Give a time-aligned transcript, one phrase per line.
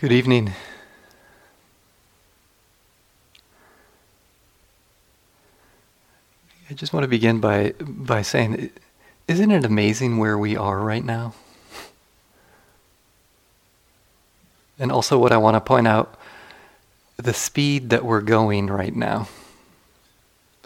[0.00, 0.54] Good evening.
[6.70, 8.70] I just want to begin by by saying
[9.28, 11.34] isn't it amazing where we are right now?
[14.78, 16.18] And also what I want to point out
[17.18, 19.28] the speed that we're going right now.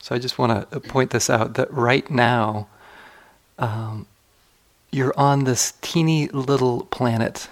[0.01, 2.69] So I just want to point this out that right now
[3.59, 4.07] um,
[4.93, 7.49] you're on this teeny little planet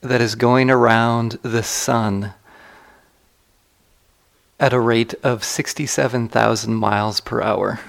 [0.00, 2.34] that is going around the sun
[4.60, 7.80] at a rate of 67,000 miles per hour.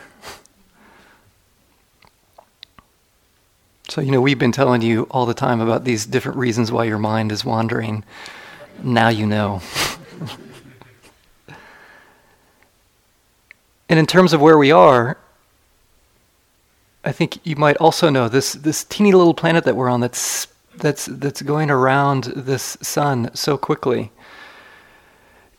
[3.90, 6.84] So, you know, we've been telling you all the time about these different reasons why
[6.84, 8.04] your mind is wandering.
[8.84, 9.64] Now you know.
[13.90, 15.18] and in terms of where we are,
[17.04, 20.48] I think you might also know this, this teeny little planet that we're on that's,
[20.80, 24.12] that's, that's going around this sun so quickly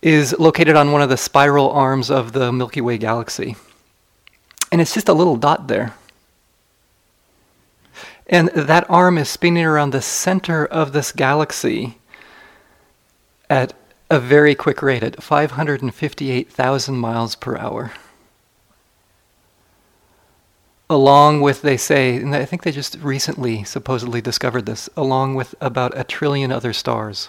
[0.03, 3.57] is located on one of the spiral arms of the Milky Way galaxy.
[4.73, 5.95] And it's just a little dot there.
[8.27, 11.99] And that arm is spinning around the center of this galaxy
[13.51, 13.75] at
[14.09, 17.93] a very quick rate, at 558,000 miles per hour.
[20.91, 25.55] Along with, they say, and I think they just recently supposedly discovered this, along with
[25.61, 27.29] about a trillion other stars.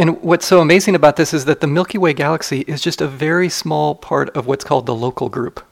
[0.00, 3.06] And what's so amazing about this is that the Milky Way galaxy is just a
[3.06, 5.64] very small part of what's called the local group.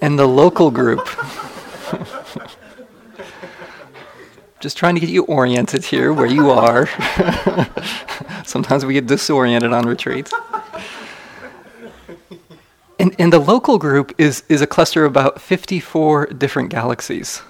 [0.00, 1.06] And the local group,
[4.64, 6.86] just trying to get you oriented here where you are.
[8.46, 10.32] Sometimes we get disoriented on retreats.
[12.98, 17.42] And, and the local group is, is a cluster of about 54 different galaxies.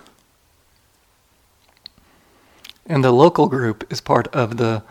[2.85, 4.83] And the local group is part of the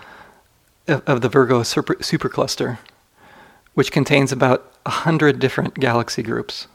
[0.88, 2.78] of the Virgo super, supercluster,
[3.74, 6.68] which contains about a hundred different galaxy groups.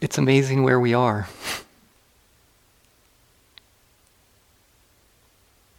[0.00, 1.28] It's amazing where we are.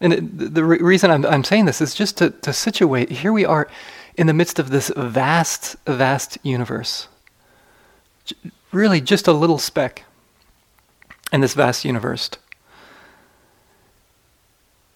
[0.00, 3.10] And it, the re- reason I'm, I'm saying this is just to, to situate.
[3.10, 3.68] Here we are
[4.16, 7.08] in the midst of this vast, vast universe.
[8.24, 8.36] J-
[8.72, 10.04] really, just a little speck
[11.32, 12.30] in this vast universe.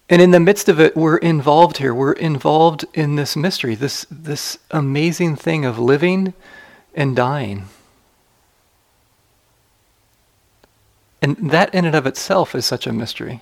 [0.08, 1.94] And in the midst of it, we're involved here.
[1.94, 6.34] We're involved in this mystery, this, this amazing thing of living
[6.94, 7.64] and dying.
[11.24, 13.40] And that in and of itself is such a mystery.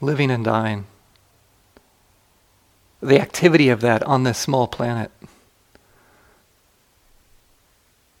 [0.00, 0.86] Living and dying.
[3.02, 5.10] The activity of that on this small planet.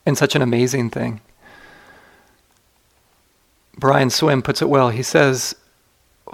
[0.04, 1.20] And such an amazing thing.
[3.78, 4.90] Brian Swimme puts it well.
[4.90, 5.54] He says,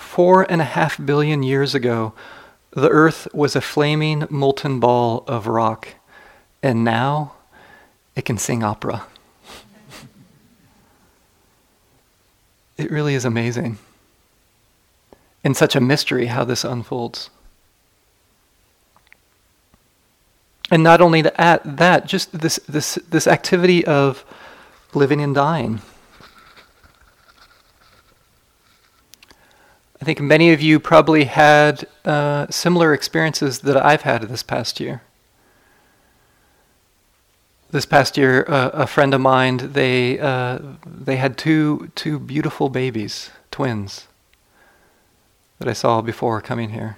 [0.01, 2.15] Four and a half billion years ago,
[2.71, 5.89] the earth was a flaming molten ball of rock,
[6.63, 7.35] and now
[8.17, 9.05] it can sing opera.
[12.79, 13.79] It really is amazing.
[15.45, 17.31] And such a mystery how this unfolds.
[20.71, 24.25] And not only that, that just this, this, this activity of
[24.95, 25.81] living and dying.
[30.01, 34.79] I think many of you probably had uh, similar experiences that I've had this past
[34.79, 35.03] year.
[37.71, 42.71] This past year, uh, a friend of mine they uh, they had two two beautiful
[42.71, 44.09] babies, twins,
[45.59, 46.97] that I saw before coming here.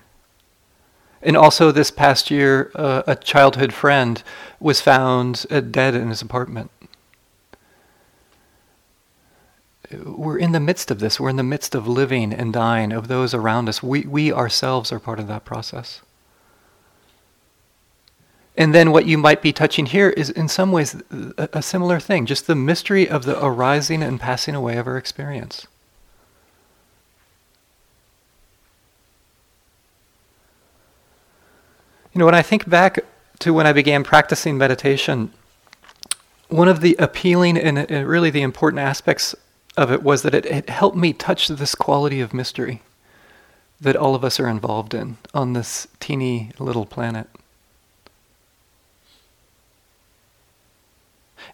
[1.23, 4.23] And also, this past year, uh, a childhood friend
[4.59, 6.71] was found uh, dead in his apartment
[9.93, 11.19] we're in the midst of this.
[11.19, 13.83] We're in the midst of living and dying of those around us.
[13.83, 16.01] We, we ourselves are part of that process.
[18.57, 22.01] And then what you might be touching here is, in some ways, a, a similar
[22.01, 25.67] thing just the mystery of the arising and passing away of our experience.
[32.13, 32.99] You know, when I think back
[33.39, 35.33] to when I began practicing meditation,
[36.49, 39.35] one of the appealing and uh, really the important aspects
[39.77, 42.83] of it was that it, it helped me touch this quality of mystery
[43.81, 47.29] that all of us are involved in on this teeny little planet.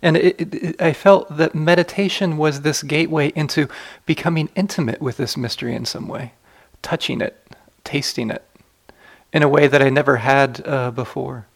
[0.02, 3.68] And it, it, I felt that meditation was this gateway into
[4.04, 6.32] becoming intimate with this mystery in some way,
[6.82, 7.36] touching it,
[7.84, 8.44] tasting it,
[9.32, 11.46] in a way that I never had uh, before.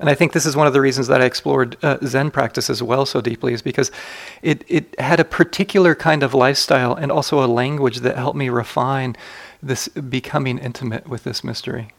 [0.00, 2.70] And I think this is one of the reasons that I explored uh, Zen practice
[2.70, 3.90] as well so deeply, is because
[4.42, 8.48] it, it had a particular kind of lifestyle and also a language that helped me
[8.48, 9.16] refine
[9.60, 11.90] this becoming intimate with this mystery.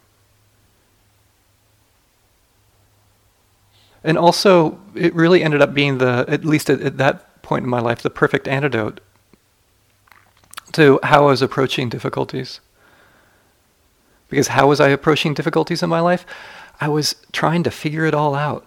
[4.03, 7.69] And also, it really ended up being the, at least at, at that point in
[7.69, 9.01] my life, the perfect antidote
[10.73, 12.59] to how I was approaching difficulties.
[14.29, 16.25] Because how was I approaching difficulties in my life?
[16.79, 18.65] I was trying to figure it all out.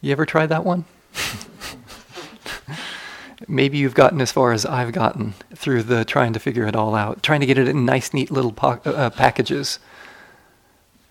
[0.00, 0.84] You ever tried that one?
[3.48, 6.94] Maybe you've gotten as far as I've gotten through the trying to figure it all
[6.94, 9.78] out, trying to get it in nice, neat little po- uh, uh packages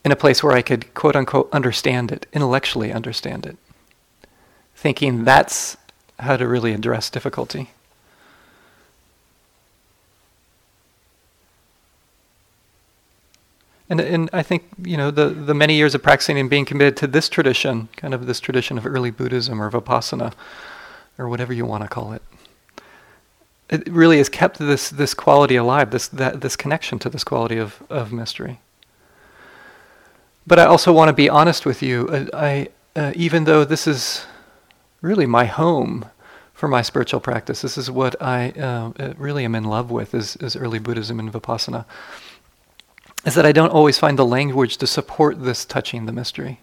[0.05, 3.57] in a place where I could, quote unquote, understand it, intellectually understand it,
[4.75, 5.77] thinking that's
[6.19, 7.71] how to really address difficulty.
[13.89, 16.97] And, and I think you know the, the many years of practicing and being committed
[16.97, 20.33] to this tradition, kind of this tradition of early Buddhism or Vipassana,
[21.17, 22.23] or whatever you want to call it,
[23.69, 27.57] it really has kept this this quality alive, this that this connection to this quality
[27.57, 28.59] of, of mystery.
[30.45, 32.07] But I also want to be honest with you.
[32.09, 34.25] Uh, I, uh, even though this is
[35.01, 36.05] really my home
[36.53, 40.13] for my spiritual practice, this is what I uh, uh really am in love with
[40.13, 41.85] is, is early Buddhism and Vipassana
[43.25, 46.59] is that I don't always find the language to support this touching the mystery.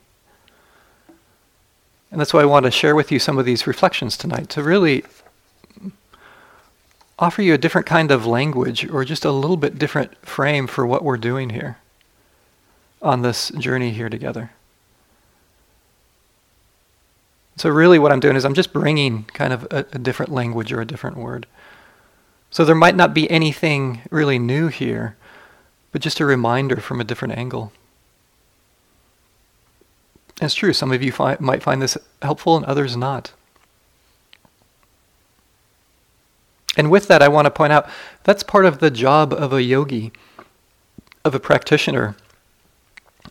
[2.11, 4.63] And that's why I want to share with you some of these reflections tonight to
[4.63, 5.05] really
[7.19, 10.87] offer you a different kind of language or just a little bit different frame for
[10.87, 11.79] what we're doing here
[13.03, 14.51] on this journey here together.
[17.57, 20.73] So, really, what I'm doing is I'm just bringing kind of a, a different language
[20.73, 21.47] or a different word.
[22.51, 25.17] So, there might not be anything really new here
[25.93, 27.73] but just a reminder from a different angle.
[30.41, 33.33] it's true, some of you fi- might find this helpful and others not.
[36.77, 37.89] And with that, I want to point out
[38.25, 40.13] that's part of the job of a yogi,
[41.25, 42.17] of a practitioner,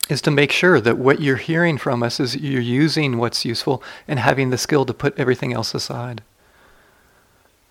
[0.10, 3.82] is to make sure that what you're hearing from us is you're using what's useful
[4.08, 6.24] and having the skill to put everything else aside.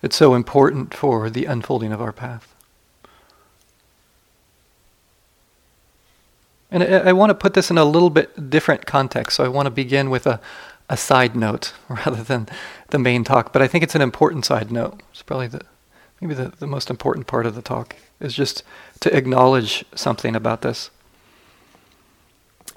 [0.01, 2.55] It's so important for the unfolding of our path.
[6.71, 9.35] And I, I want to put this in a little bit different context.
[9.35, 10.39] So I want to begin with a,
[10.89, 12.47] a side note rather than
[12.89, 13.51] the main talk.
[13.51, 15.01] But I think it's an important side note.
[15.11, 15.61] It's probably the
[16.21, 18.63] maybe the, the most important part of the talk is just
[18.99, 20.89] to acknowledge something about this.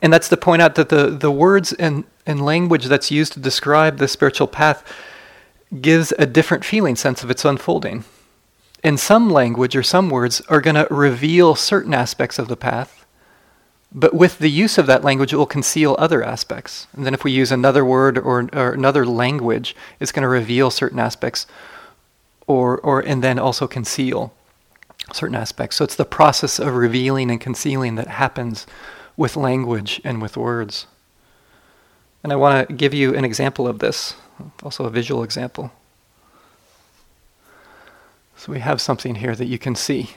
[0.03, 3.41] And that's to point out that the, the words and, and language that's used to
[3.41, 4.85] describe the spiritual path
[5.81, 8.05] gives a different feeling sense of its unfolding.
[8.83, 13.07] And some language or some words are going to reveal certain aspects of the path,
[13.95, 16.89] but with the use of that language, it will conceal other aspects.
[16.95, 20.71] And then if we use another word or, or another language, it's going to reveal
[20.71, 21.47] certain aspects
[22.49, 24.33] or, or, and then also conceal
[25.13, 25.77] certain aspects.
[25.77, 28.67] So it's the process of revealing and concealing that happens
[29.23, 30.89] with language and with words.
[32.25, 34.17] And I want to give you an example of this,
[34.65, 35.71] also a visual example.
[38.37, 40.11] So we have something here that you can see.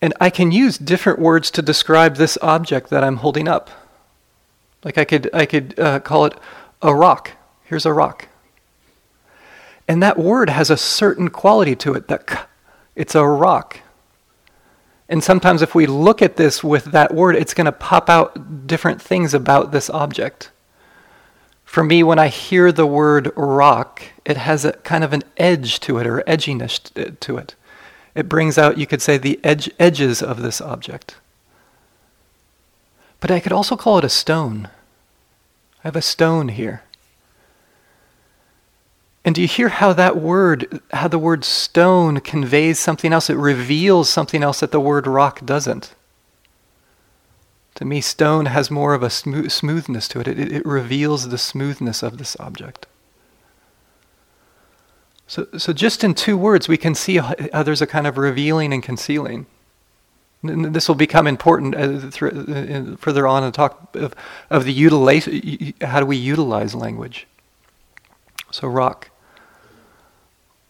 [0.00, 3.68] And I can use different words to describe this object that I'm holding up.
[4.82, 6.38] Like I could, I could uh, call it
[6.80, 7.32] a rock.
[7.64, 8.28] Here's a rock.
[9.86, 12.48] And that word has a certain quality to it that
[12.94, 13.80] it's a rock.
[15.08, 18.66] And sometimes if we look at this with that word, it's going to pop out
[18.66, 20.50] different things about this object.
[21.64, 25.78] For me, when I hear the word rock, it has a kind of an edge
[25.80, 27.54] to it or edginess uh, to it.
[28.14, 31.16] It brings out, you could say, the edge, edges of this object.
[33.20, 34.68] But I could also call it a stone.
[35.84, 36.82] I have a stone here.
[39.26, 43.28] And do you hear how that word, how the word stone conveys something else?
[43.28, 45.96] It reveals something else that the word rock doesn't.
[47.74, 50.28] To me, stone has more of a smooth, smoothness to it.
[50.28, 50.52] it.
[50.52, 52.86] It reveals the smoothness of this object.
[55.26, 58.72] So, so just in two words, we can see how there's a kind of revealing
[58.72, 59.46] and concealing.
[60.44, 64.14] And this will become important uh, uh, further on in talk of,
[64.50, 65.74] of the utilization.
[65.80, 67.26] How do we utilize language?
[68.52, 69.10] So rock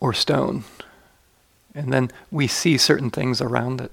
[0.01, 0.65] or stone,
[1.75, 3.93] and then we see certain things around it.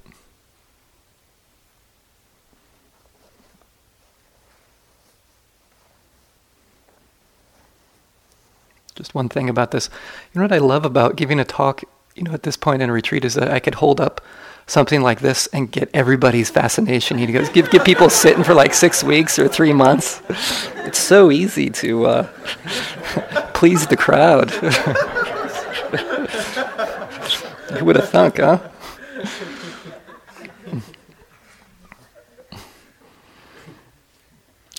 [8.95, 9.89] Just one thing about this.
[10.33, 11.83] You know what I love about giving a talk,
[12.15, 14.21] you know, at this point in a retreat is that I could hold up
[14.67, 17.17] something like this and get everybody's fascination.
[17.17, 20.21] You know, give, give people sitting for like six weeks or three months.
[20.85, 22.23] It's so easy to uh,
[23.53, 24.51] please the crowd.
[25.97, 28.59] Who would have thunk, huh?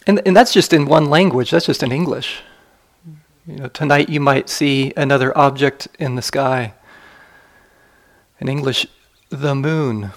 [0.06, 2.42] And, and that's just in one language, that's just in English.
[3.46, 6.74] You know, tonight you might see another object in the sky.
[8.40, 8.86] In English,
[9.30, 10.12] the moon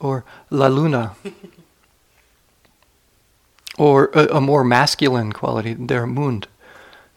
[0.00, 1.14] or la luna.
[3.78, 6.48] or a, a, more masculine quality, der Mond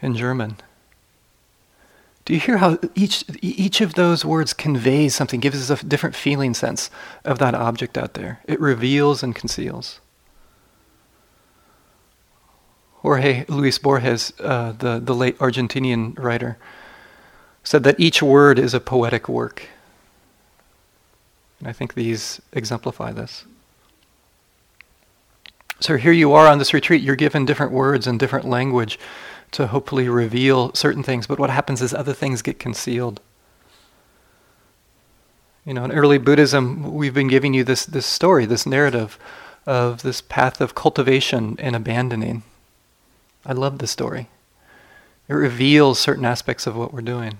[0.01, 0.57] in German.
[2.31, 6.15] Do you hear how each, each of those words conveys something, gives us a different
[6.15, 6.89] feeling sense
[7.25, 8.39] of that object out there?
[8.45, 9.99] It reveals and conceals.
[12.99, 16.57] Jorge Luis Borges, uh, the, the late Argentinian writer,
[17.65, 19.67] said that each word is a poetic work.
[21.59, 23.43] And I think these exemplify this.
[25.81, 28.97] So here you are on this retreat, you're given different words and different language
[29.51, 33.19] to hopefully reveal certain things, but what happens is other things get concealed.
[35.65, 39.19] You know, in early Buddhism, we've been giving you this, this story, this narrative
[39.65, 42.43] of this path of cultivation and abandoning.
[43.45, 44.29] I love the story.
[45.27, 47.37] It reveals certain aspects of what we're doing.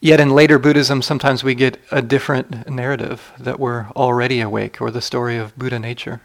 [0.00, 4.90] Yet in later Buddhism, sometimes we get a different narrative that we're already awake, or
[4.90, 6.20] the story of Buddha nature.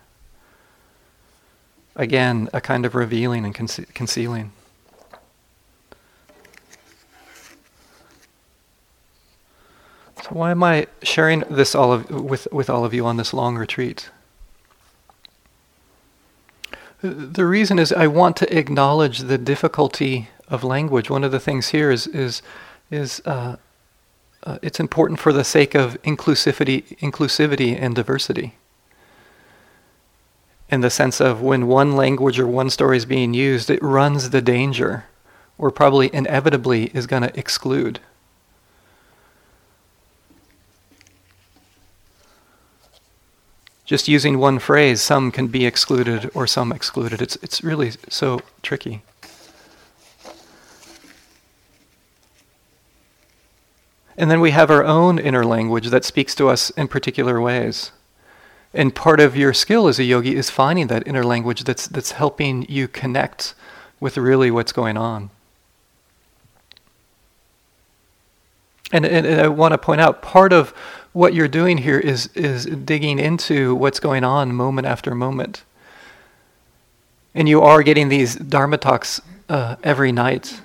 [2.00, 4.54] Again, a kind of revealing and conce- concealing.
[10.24, 13.34] So why am I sharing this all of, with, with all of you on this
[13.34, 14.12] long retreat?
[17.02, 21.10] The reason is I want to acknowledge the difficulty of language.
[21.10, 22.42] One of the things here is is
[22.90, 23.58] is uh,
[24.44, 28.59] uh, it's important for the sake of inclusivity, inclusivity and diversity.
[30.72, 34.30] In the sense of when one language or one story is being used, it runs
[34.30, 35.06] the danger,
[35.58, 38.00] or probably inevitably is going to exclude.
[43.90, 47.24] just using one phrase, some can be excluded or some excluded.
[47.24, 49.02] It's, it's really so tricky.
[54.16, 57.92] And then we have our own inner language that speaks to us in particular ways.
[58.74, 62.12] And part of your skill as a yogi is finding that inner language that's, that's
[62.12, 63.56] helping you connect
[64.00, 65.32] with really what's going on.
[68.92, 70.74] And, and, and I want to point out part of
[71.14, 75.64] what you're doing here is is digging into what's going on moment after moment.
[77.34, 80.62] And you are getting these Dharma talks uh, every night.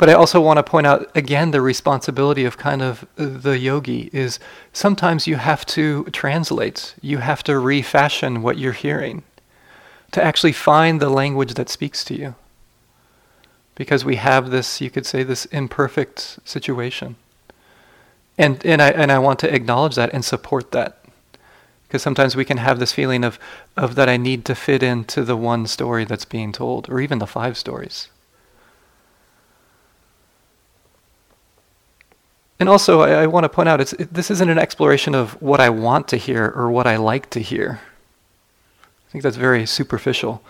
[0.00, 4.08] But I also want to point out again the responsibility of kind of the yogi
[4.14, 4.38] is
[4.72, 9.24] sometimes you have to translate, you have to refashion what you're hearing
[10.12, 12.34] to actually find the language that speaks to you.
[13.74, 17.16] Because we have this, you could say, this imperfect situation.
[18.38, 21.04] And, and, I, and I want to acknowledge that and support that.
[21.86, 23.38] Because sometimes we can have this feeling of,
[23.76, 27.18] of that I need to fit into the one story that's being told, or even
[27.18, 28.08] the five stories.
[32.60, 35.40] And also, I, I want to point out, it's, it, this isn't an exploration of
[35.40, 37.80] what I want to hear or what I like to hear.
[39.08, 40.42] I think that's very superficial.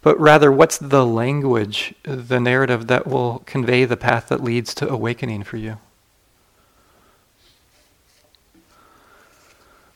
[0.00, 4.88] But rather, what's the language, the narrative that will convey the path that leads to
[4.88, 5.76] awakening for you?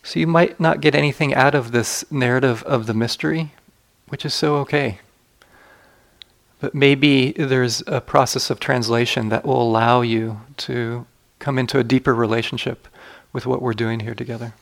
[0.03, 3.55] So you might not get anything out of this narrative of the mystery,
[4.09, 4.99] which is so okay.
[6.61, 11.07] But maybe there's a process of translation that will allow you to
[11.39, 12.89] come into a deeper relationship
[13.33, 14.55] with what we're doing here together.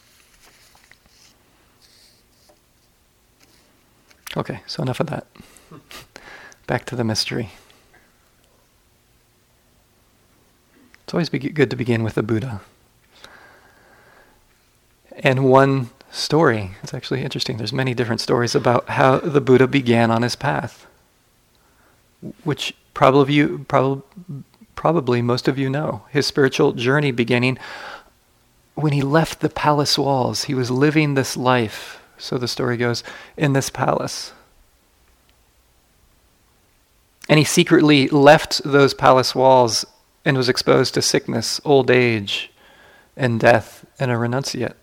[4.37, 5.27] Okay, so enough of that.
[6.67, 7.51] Back to the mystery.
[11.05, 12.63] It's always be good to begin with the Buddha
[15.23, 16.73] and one story.
[16.83, 17.57] It's actually interesting.
[17.57, 20.87] There's many different stories about how the Buddha began on his path,
[22.45, 24.03] which probably you probably
[24.75, 26.03] probably most of you know.
[26.11, 27.59] His spiritual journey beginning
[28.75, 30.45] when he left the palace walls.
[30.45, 33.03] He was living this life, so the story goes,
[33.37, 34.33] in this palace.
[37.29, 39.85] And he secretly left those palace walls
[40.25, 42.51] and was exposed to sickness, old age,
[43.17, 44.75] and death, and a renunciate.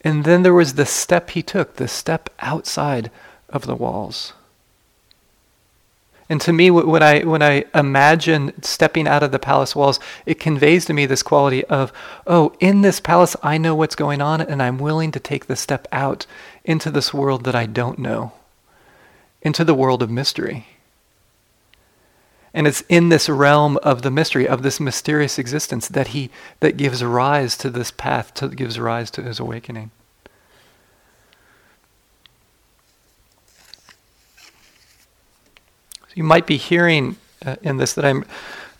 [0.00, 3.10] And then there was the step he took, the step outside
[3.48, 4.32] of the walls.
[6.30, 10.38] And to me, when I, when I imagine stepping out of the palace walls, it
[10.38, 11.90] conveys to me this quality of,
[12.26, 15.56] oh, in this palace, I know what's going on, and I'm willing to take the
[15.56, 16.26] step out
[16.64, 18.32] into this world that I don't know,
[19.40, 20.66] into the world of mystery.
[22.52, 26.30] And it's in this realm of the mystery, of this mysterious existence, that he
[26.60, 29.92] that gives rise to this path, to, gives rise to his awakening.
[36.18, 37.14] You might be hearing
[37.46, 38.24] uh, in this that I'm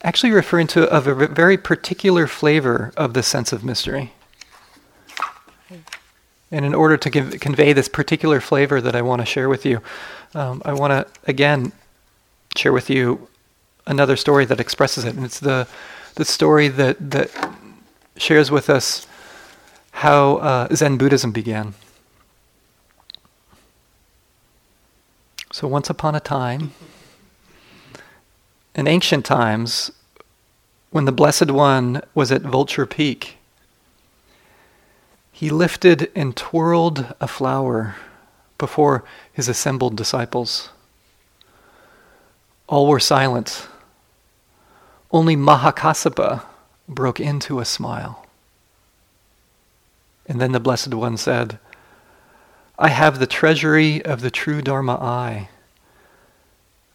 [0.03, 4.13] actually referring to of a very particular flavor of the sense of mystery.
[6.51, 9.65] And in order to give, convey this particular flavor that I want to share with
[9.65, 9.81] you,
[10.35, 11.71] um, I want to again
[12.57, 13.29] share with you
[13.87, 15.15] another story that expresses it.
[15.15, 15.69] And it's the,
[16.17, 17.31] the story that, that
[18.17, 19.07] shares with us
[19.93, 21.75] how uh, Zen Buddhism began.
[25.53, 26.73] So, once upon a time,
[28.79, 29.91] in ancient times,
[30.91, 33.37] when the Blessed One was at Vulture Peak,
[35.33, 37.97] he lifted and twirled a flower
[38.57, 40.71] before his assembled disciples.
[42.69, 43.67] All were silent.
[45.11, 46.45] Only Mahakassapa
[46.89, 48.29] broke into a smile.
[50.25, 51.59] And then the Blessed One said,
[52.79, 55.49] I have the treasury of the true Dharma eye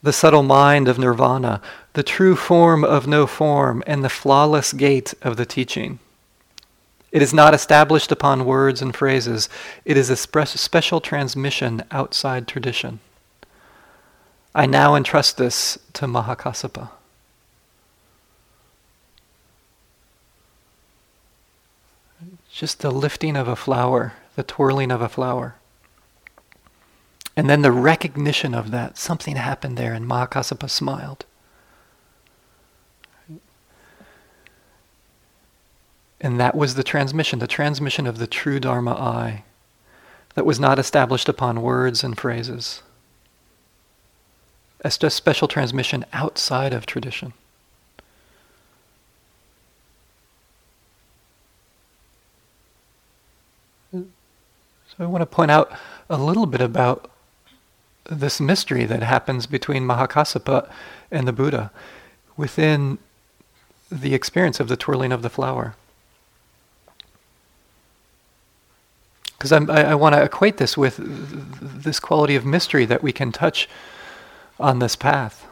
[0.04, 1.62] the subtle mind of nirvana,
[1.94, 5.98] the true form of no form, and the flawless gate of the teaching.
[7.14, 9.48] It is not established upon words and phrases.
[9.86, 13.00] It is a special transmission outside tradition.
[14.54, 16.90] I now entrust this to Mahakassapa.
[22.52, 25.56] Just the lifting of a flower, the twirling of a flower.
[27.36, 31.26] And then the recognition of that, something happened there, and Mahakassapa smiled.
[36.22, 39.44] And that was the transmission, the transmission of the true Dharma eye
[40.36, 42.82] that was not established upon words and phrases.
[44.84, 47.34] Just special transmission outside of tradition.
[53.92, 54.06] So
[55.00, 55.72] I want to point out
[56.10, 57.10] a little bit about
[58.10, 60.70] this mystery that happens between Mahakassapa
[61.12, 61.72] and the Buddha
[62.36, 62.98] within
[63.92, 65.76] the experience of the twirling of the flower.
[69.38, 70.98] Because I, I want to equate this with
[71.84, 73.70] this quality of mystery that we can touch
[74.60, 75.46] on this path.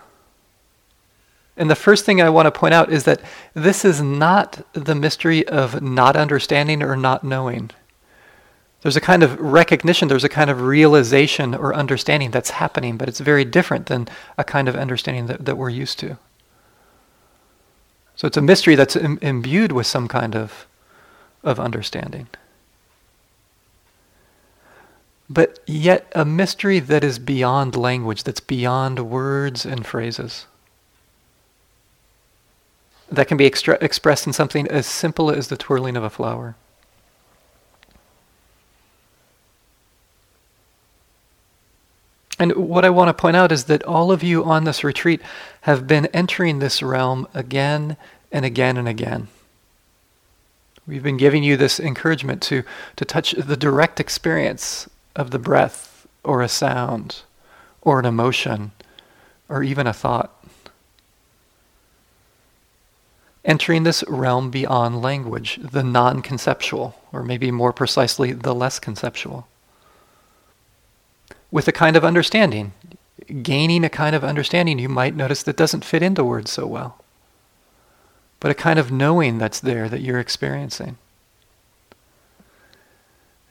[1.57, 3.21] And the first thing I want to point out is that
[3.53, 7.71] this is not the mystery of not understanding or not knowing.
[8.81, 13.07] There's a kind of recognition, there's a kind of realization or understanding that's happening, but
[13.07, 16.17] it's very different than a kind of understanding that, that we're used to.
[18.15, 20.65] So it's a mystery that's Im- imbued with some kind of,
[21.43, 22.27] of understanding.
[25.29, 30.45] But yet a mystery that is beyond language, that's beyond words and phrases.
[33.09, 36.55] That can be extra- expressed in something as simple as the twirling of a flower.
[42.41, 45.21] And what I want to point out is that all of you on this retreat
[45.61, 47.97] have been entering this realm again
[48.31, 49.27] and again and again.
[50.87, 52.63] We've been giving you this encouragement to,
[52.95, 57.21] to touch the direct experience of the breath or a sound
[57.83, 58.71] or an emotion
[59.47, 60.43] or even a thought.
[63.45, 69.47] Entering this realm beyond language, the non conceptual, or maybe more precisely, the less conceptual
[71.51, 72.73] with a kind of understanding.
[73.43, 77.03] Gaining a kind of understanding you might notice that doesn't fit into words so well,
[78.39, 80.97] but a kind of knowing that's there that you're experiencing.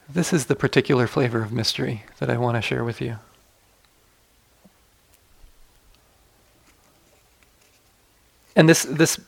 [0.09, 3.19] This is the particular flavor of mystery that I want to share with you.
[8.57, 9.21] And this, this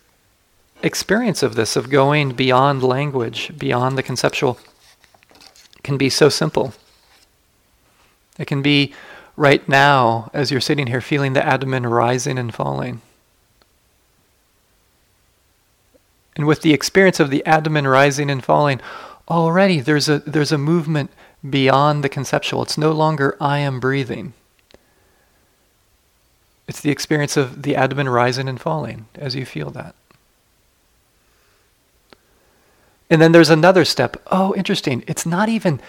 [0.82, 4.58] experience of this, of going beyond language, beyond the conceptual,
[5.84, 6.74] can be so simple.
[8.42, 8.92] It can be
[9.36, 13.00] right now, as you're sitting here, feeling the abdomen rising and falling.
[16.34, 18.80] And with the experience of the abdomen rising and falling,
[19.28, 21.12] already there's a, there's a movement
[21.48, 22.62] beyond the conceptual.
[22.62, 24.32] It's no longer I am breathing.
[26.66, 29.94] It's the experience of the abdomen rising and falling as you feel that.
[33.08, 34.16] And then there's another step.
[34.32, 35.04] Oh, interesting.
[35.06, 35.80] It's not even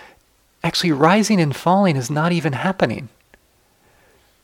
[0.63, 3.09] actually rising and falling is not even happening.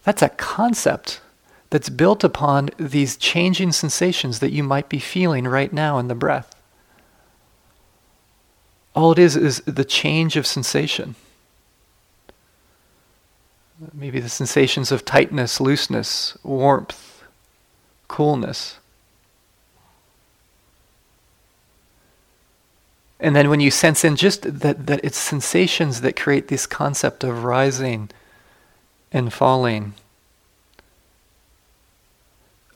[0.03, 1.21] That's a concept
[1.69, 6.15] that's built upon these changing sensations that you might be feeling right now in the
[6.15, 6.55] breath.
[8.95, 11.15] All it is is the change of sensation.
[13.93, 17.23] Maybe the sensations of tightness, looseness, warmth,
[18.07, 18.78] coolness.
[23.19, 27.23] And then when you sense in just that, that it's sensations that create this concept
[27.23, 28.09] of rising
[29.11, 29.93] and falling.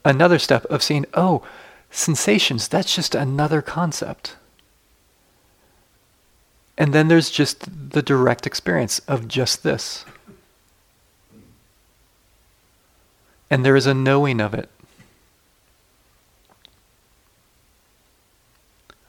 [0.04, 1.44] Another step of seeing, oh,
[1.92, 4.36] sensations, that's just another concept.
[6.78, 10.04] And then there's just the direct experience of just this.
[13.50, 14.70] And there is a knowing of it.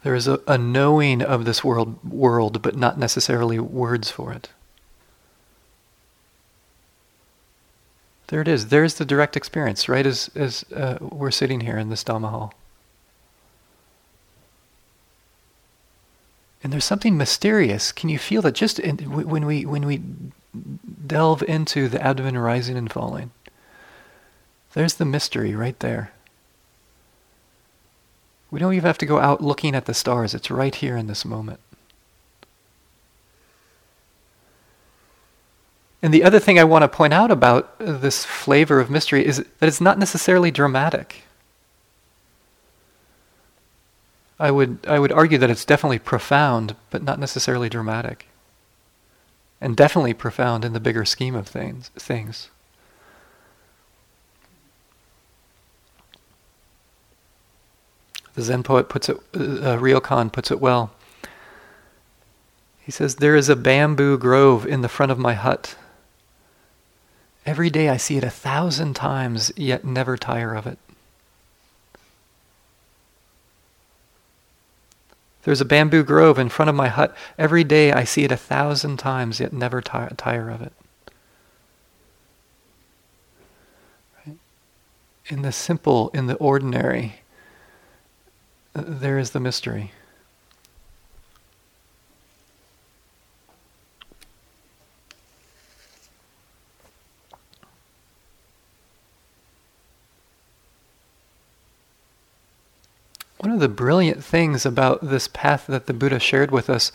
[0.05, 4.51] There is a, a knowing of this world, world, but not necessarily words for it.
[8.27, 8.69] There it is.
[8.69, 12.53] There's the direct experience, right as, as uh, we're sitting here in this Dhamma hall.
[16.63, 17.91] And there's something mysterious.
[17.91, 20.01] Can you feel that just in, when we when we
[21.07, 23.31] delve into the abdomen rising and falling?
[24.73, 26.14] There's the mystery right there.
[28.51, 30.35] We don't even have to go out looking at the stars.
[30.35, 31.61] It's right here in this moment.
[36.05, 39.39] And the other thing I want to point out about this flavor of mystery is
[39.39, 41.23] that it's not necessarily dramatic.
[44.39, 48.27] I would, I would argue that it's definitely profound, but not necessarily dramatic.
[49.61, 51.89] And definitely profound in the bigger scheme of things.
[51.97, 52.51] things.
[58.35, 60.93] The Zen poet puts it, uh, uh, Ryokan puts it well.
[62.81, 65.77] He says, There is a bamboo grove in the front of my hut.
[67.47, 70.79] Every day I see it a thousand times, yet never tire of it.
[75.45, 77.15] There's a bamboo grove in front of my hut.
[77.39, 80.73] Every day I see it a thousand times, yet never tire of it.
[84.27, 84.39] Right?
[85.27, 87.17] In the simple, in the ordinary,
[88.75, 89.93] there is the mystery.
[103.39, 106.93] One of the brilliant things about this path that the Buddha shared with us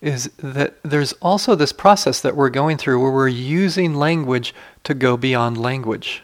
[0.00, 4.94] is that there's also this process that we're going through where we're using language to
[4.94, 6.22] go beyond language.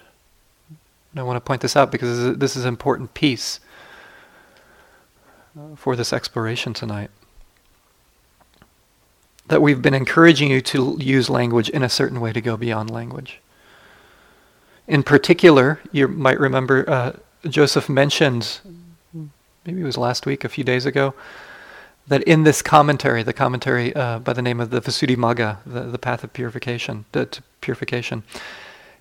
[1.10, 3.58] And I want to point this out because this is an important piece
[5.76, 7.10] for this exploration tonight.
[9.46, 12.90] That we've been encouraging you to use language in a certain way to go beyond
[12.90, 13.40] language.
[14.86, 17.12] In particular, you might remember uh,
[17.48, 18.60] Joseph mentioned,
[19.64, 21.14] maybe it was last week, a few days ago,
[22.06, 25.98] that in this commentary, the commentary uh, by the name of the Visuddhimagga, the, the
[25.98, 27.28] path of purification, to
[27.60, 28.22] purification,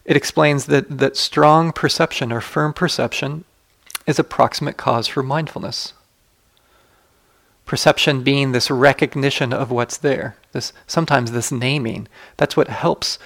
[0.05, 3.45] it explains that, that strong perception or firm perception
[4.05, 5.93] is a proximate cause for mindfulness.
[7.65, 12.07] Perception being this recognition of what's there, this sometimes this naming.
[12.37, 13.17] That's what helps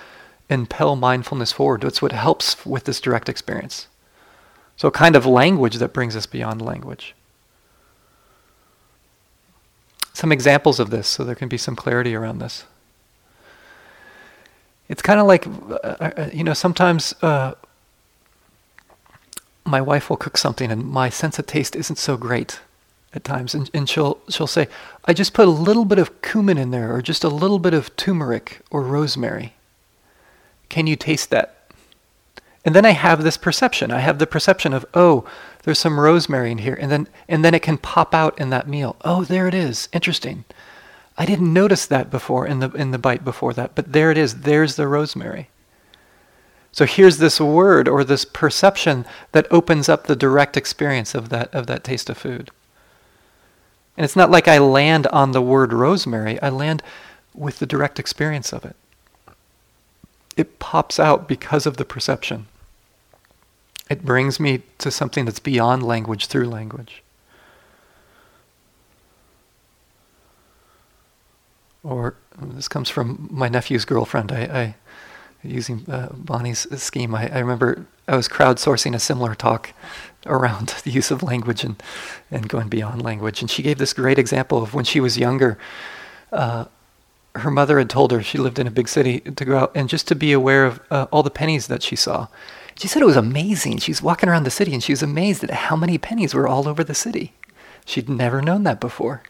[0.50, 1.82] impel mindfulness forward.
[1.82, 3.88] That's what helps with this direct experience.
[4.76, 7.16] So, a kind of language that brings us beyond language.
[10.14, 12.66] Some examples of this, so there can be some clarity around this.
[14.88, 17.56] It's kind of like, uh, uh, you know, sometimes uh,
[19.66, 22.62] my wife will cook something and my sense of taste isn't so great
[23.14, 24.68] at times, and, and she'll she'll say,
[25.06, 27.74] "I just put a little bit of cumin in there, or just a little bit
[27.74, 29.54] of turmeric or rosemary.
[30.70, 31.54] Can you taste that?"
[32.66, 33.92] And then I have this perception.
[33.92, 35.26] I have the perception of, "Oh,
[35.64, 38.68] there's some rosemary in here," and then and then it can pop out in that
[38.68, 38.98] meal.
[39.06, 39.88] Oh, there it is.
[39.94, 40.44] Interesting.
[41.18, 44.18] I didn't notice that before in the in the bite before that, but there it
[44.18, 44.42] is.
[44.42, 45.50] There's the rosemary.
[46.72, 51.52] So here's this word or this perception that opens up the direct experience of that
[51.56, 52.52] of that taste of food.
[53.98, 56.84] And it's not like I land on the word rosemary, I land
[57.34, 58.76] with the direct experience of it.
[60.38, 62.46] It pops out because of the perception.
[63.90, 67.02] It brings me to something that's beyond language through language.
[71.84, 74.32] Or this comes from my nephew's girlfriend.
[74.32, 74.76] I, I
[75.42, 77.16] using uh, Bonnie's scheme.
[77.16, 79.74] I, I remember I was crowdsourcing a similar talk
[80.28, 81.82] around the use of language and,
[82.32, 83.42] and going beyond language.
[83.42, 85.58] And she gave this great example of when she was younger.
[86.32, 86.66] Uh,
[87.36, 89.90] her mother had told her she lived in a big city to go out and
[89.90, 92.28] just to be aware of uh, all the pennies that she saw.
[92.76, 93.80] She said it was amazing.
[93.80, 96.48] She was walking around the city and she was amazed at how many pennies were
[96.48, 97.34] all over the city.
[97.86, 99.24] She'd never known that before.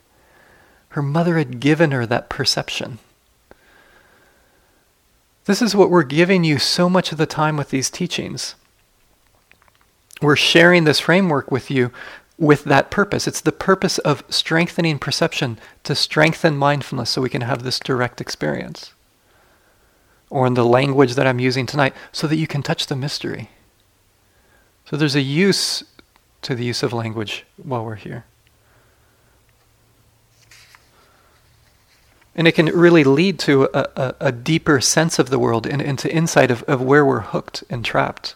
[0.90, 3.00] Her mother had given her that perception.
[5.46, 8.56] This is what we're giving you so much of the time with these teachings.
[10.22, 11.92] We're sharing this framework with you
[12.38, 13.28] with that purpose.
[13.28, 18.22] It's the purpose of strengthening perception to strengthen mindfulness so we can have this direct
[18.22, 18.94] experience.
[20.30, 23.50] Or in the language that I'm using tonight, so that you can touch the mystery.
[24.90, 25.84] So there's a use
[26.44, 28.26] to the use of language while we're here.
[32.36, 35.82] And it can really lead to a, a, a deeper sense of the world and
[35.82, 38.36] into insight of, of where we're hooked and trapped.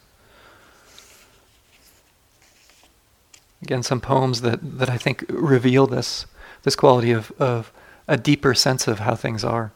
[3.62, 6.26] Again, some poems that, that I think reveal this,
[6.64, 7.72] this quality of, of
[8.08, 9.72] a deeper sense of how things are.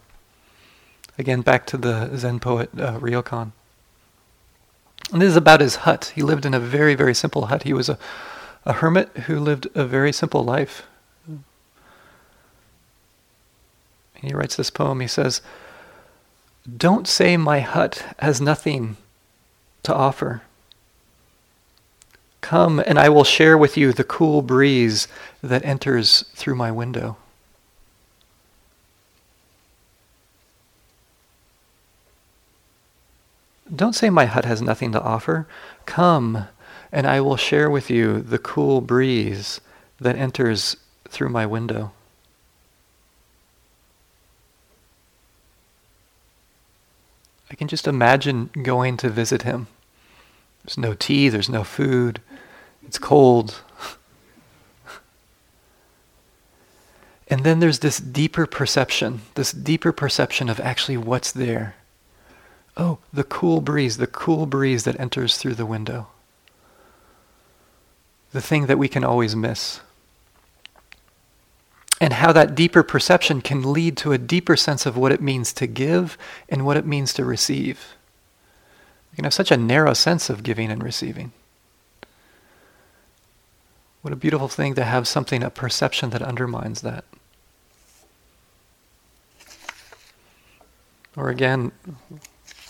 [1.18, 3.52] Again, back to the Zen poet uh, Ryokan.
[5.12, 6.12] And this is about his hut.
[6.16, 7.64] He lived in a very, very simple hut.
[7.64, 7.98] He was a,
[8.66, 10.84] a hermit who lived a very simple life.
[14.16, 15.00] He writes this poem.
[15.00, 15.42] He says,
[16.78, 18.98] Don't say my hut has nothing
[19.84, 20.42] to offer.
[22.46, 25.08] Come and I will share with you the cool breeze
[25.42, 27.18] that enters through my window.
[33.76, 35.48] Don't say my hut has nothing to offer.
[35.88, 36.48] Come
[36.92, 39.60] and I will share with you the cool breeze
[40.00, 40.78] that enters
[41.10, 41.94] through my window.
[47.50, 49.66] I can just imagine going to visit him.
[50.64, 52.22] There's no tea, there's no food,
[52.88, 53.62] it's cold.
[57.28, 61.76] and then there's this deeper perception, this deeper perception of actually what's there.
[62.78, 66.08] Oh, the cool breeze, the cool breeze that enters through the window.
[68.32, 69.80] The thing that we can always miss
[72.02, 75.54] and how that deeper perception can lead to a deeper sense of what it means
[75.54, 76.18] to give
[76.50, 77.96] and what it means to receive.
[79.12, 81.32] You can have such a narrow sense of giving and receiving.
[84.06, 87.06] What a beautiful thing to have something, a perception that undermines that.
[91.18, 91.72] Or again,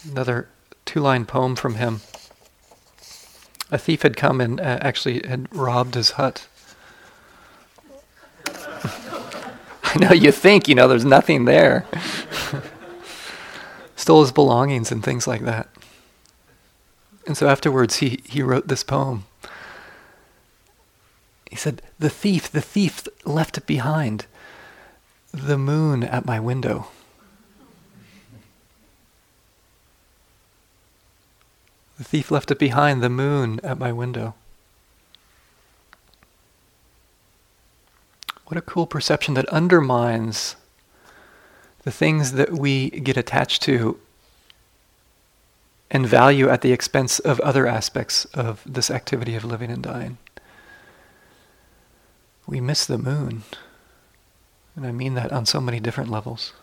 [0.09, 0.47] another
[0.85, 1.99] two line poem from him.
[3.69, 6.47] A thief had come and uh, actually had robbed his hut.
[8.47, 11.85] I know you think, you know, there's nothing there.
[13.97, 15.67] Stole his belongings and things like that.
[17.27, 19.25] And so afterwards, he, he wrote this poem.
[21.49, 24.25] He said, The thief, the thief left it behind
[25.33, 26.87] the moon at my window.
[31.97, 34.35] The thief left it behind, the moon at my window.
[38.47, 40.55] What a cool perception that undermines
[41.83, 43.99] the things that we get attached to
[45.89, 50.17] and value at the expense of other aspects of this activity of living and dying.
[52.47, 53.43] We miss the moon.
[54.75, 56.53] And I mean that on so many different levels.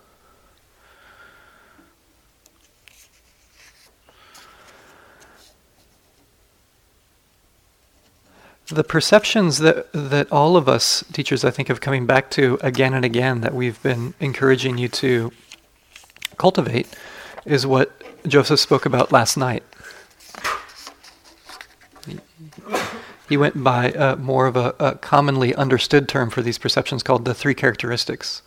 [8.73, 12.95] the perceptions that that all of us teachers I think have coming back to again
[12.95, 15.33] and again that we've been encouraging you to
[16.39, 16.89] cultivate
[17.45, 17.93] is what
[18.27, 19.63] Joseph spoke about last night.
[23.33, 27.25] He went by uh, more of a, a, commonly understood term for these perceptions called
[27.25, 28.43] the three characteristics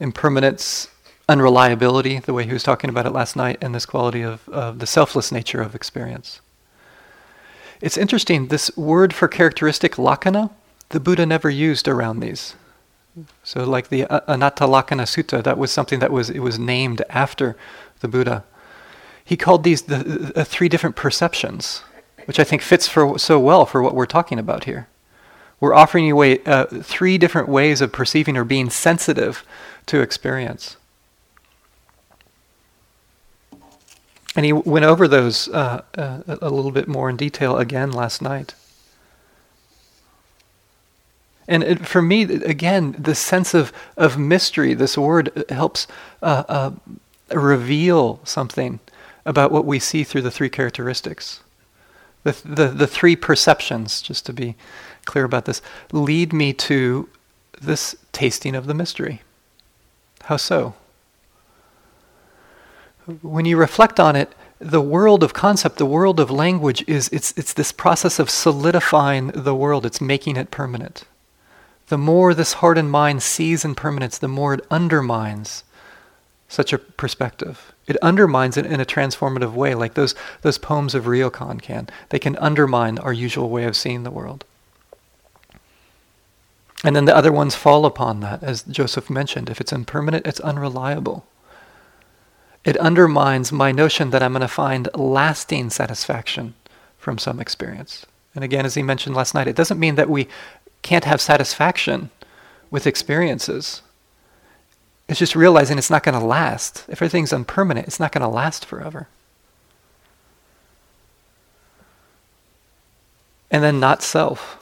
[0.00, 0.88] impermanence,
[1.28, 4.78] unreliability, the way he was talking about it last night, and this quality of, of
[4.78, 6.40] the selfless nature of experience.
[7.82, 10.50] It's interesting, this word for characteristic, lakkhana,
[10.88, 12.54] the Buddha never used around these.
[13.42, 17.54] So, like the Anatta Lakkhana Sutta, that was something that was it was named after
[18.00, 18.44] the Buddha.
[19.22, 21.82] He called these the, the three different perceptions,
[22.26, 24.88] which I think fits for so well for what we're talking about here.
[25.60, 29.44] We're offering you way, uh, three different ways of perceiving or being sensitive
[29.86, 30.76] to experience.
[34.36, 38.20] And he went over those uh, uh, a little bit more in detail again last
[38.20, 38.54] night.
[41.46, 45.86] And it, for me, again, the sense of, of mystery, this word helps
[46.22, 46.70] uh, uh,
[47.32, 48.80] reveal something
[49.26, 51.43] about what we see through the three characteristics.
[52.24, 54.56] The, the, the three perceptions, just to be
[55.04, 57.08] clear about this, lead me to
[57.60, 59.22] this tasting of the mystery.
[60.22, 60.74] How so?
[63.22, 67.32] when you reflect on it, the world of concept, the world of language is it's,
[67.36, 71.04] it's this process of solidifying the world, it's making it permanent.
[71.88, 75.64] The more this heart and mind sees impermanence, the more it undermines
[76.54, 77.72] such a perspective.
[77.86, 81.88] It undermines it in a transformative way, like those, those poems of Ryokan can.
[82.08, 84.44] They can undermine our usual way of seeing the world.
[86.82, 89.48] And then the other ones fall upon that, as Joseph mentioned.
[89.48, 91.26] If it's impermanent, it's unreliable.
[92.64, 96.54] It undermines my notion that I'm going to find lasting satisfaction
[96.98, 98.06] from some experience.
[98.34, 100.28] And again, as he mentioned last night, it doesn't mean that we
[100.82, 102.10] can't have satisfaction
[102.70, 103.82] with experiences.
[105.08, 106.84] It's just realizing it's not going to last.
[106.88, 109.08] If everything's impermanent, it's not going to last forever.
[113.50, 114.60] And then not self.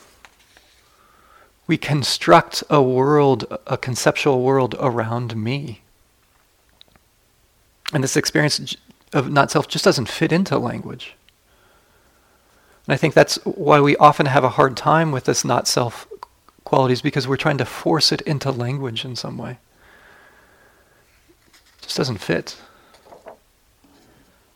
[1.67, 5.83] We construct a world, a conceptual world around me.
[7.93, 8.77] And this experience
[9.13, 11.15] of not self just doesn't fit into language.
[12.87, 16.09] And I think that's why we often have a hard time with this not self
[16.65, 19.59] qualities because we're trying to force it into language in some way.
[21.93, 22.57] Just doesn't fit.
[23.27, 23.33] In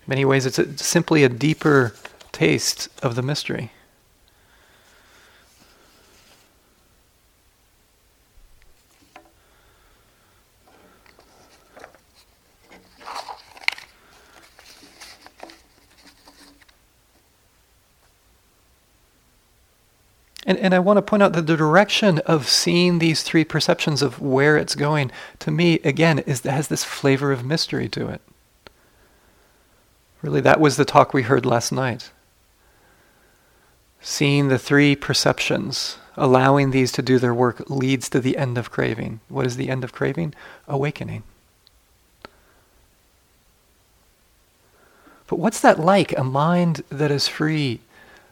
[0.06, 1.92] many ways, it's a, simply a deeper
[2.32, 3.72] taste of the mystery.
[20.46, 24.00] And, and I want to point out that the direction of seeing these three perceptions
[24.00, 28.20] of where it's going, to me, again, is has this flavor of mystery to it.
[30.22, 32.12] Really, that was the talk we heard last night.
[34.00, 38.70] Seeing the three perceptions, allowing these to do their work, leads to the end of
[38.70, 39.18] craving.
[39.28, 40.32] What is the end of craving?
[40.68, 41.24] Awakening.
[45.26, 46.16] But what's that like?
[46.16, 47.80] A mind that is free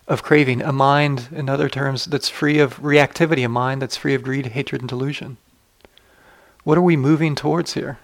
[0.06, 4.14] of craving, a mind, in other terms, that's free of reactivity, a mind that's free
[4.14, 5.38] of greed, hatred, and delusion.
[6.62, 7.98] What are we moving towards here?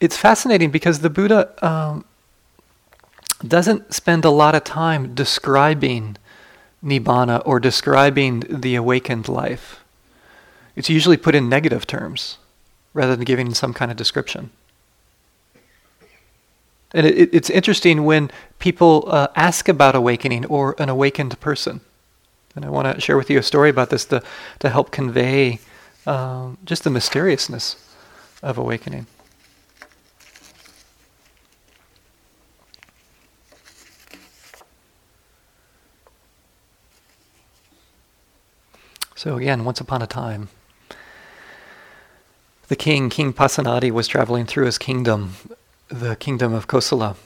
[0.00, 2.04] It's fascinating because the Buddha um,
[3.46, 6.16] doesn't spend a lot of time describing
[6.82, 9.80] nibbana or describing the awakened life.
[10.74, 12.38] It's usually put in negative terms
[12.94, 14.50] rather than giving some kind of description.
[16.92, 21.80] And it, it's interesting when people uh, ask about awakening or an awakened person.
[22.54, 24.22] And I want to share with you a story about this to,
[24.60, 25.60] to help convey
[26.06, 27.76] um, just the mysteriousness
[28.42, 29.06] of awakening.
[39.14, 40.50] So, again, once upon a time,
[42.68, 45.34] the king, King Pasenadi, was traveling through his kingdom
[45.88, 47.16] the kingdom of Kosala.